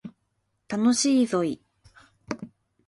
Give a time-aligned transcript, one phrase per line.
[0.67, 1.61] 楽しいぞい